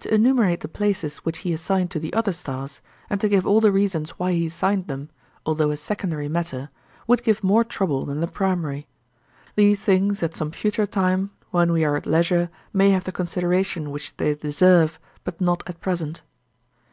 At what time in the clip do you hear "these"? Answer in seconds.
9.54-9.80